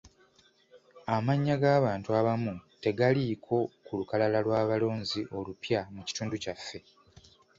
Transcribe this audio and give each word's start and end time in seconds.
Amannya 1.15 1.55
g'abantu 1.61 2.09
abamu 2.19 2.53
tegaaliko 2.83 3.55
ku 3.85 3.91
lukalala 3.99 4.39
lw'abalonzi 4.45 5.21
olupya 5.37 5.79
mu 5.95 6.01
kitundu 6.07 6.35
kyaffe. 6.43 6.79